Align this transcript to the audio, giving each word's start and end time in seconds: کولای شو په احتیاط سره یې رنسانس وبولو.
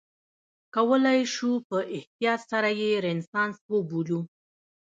کولای 0.75 1.21
شو 1.33 1.51
په 1.69 1.77
احتیاط 1.97 2.39
سره 2.51 2.69
یې 2.79 2.91
رنسانس 3.05 3.57
وبولو. 3.71 4.19